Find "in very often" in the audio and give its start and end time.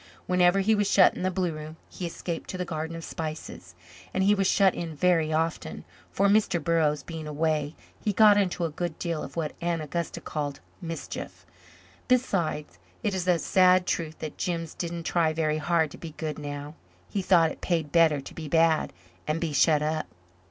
4.73-5.83